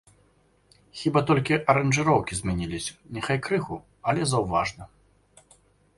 Хіба 1.01 1.19
толькі 1.31 1.59
аранжыроўкі 1.73 2.33
змяніліся, 2.39 2.93
няхай 3.19 3.37
крыху, 3.49 3.75
але 4.11 4.21
заўважна. 4.33 4.83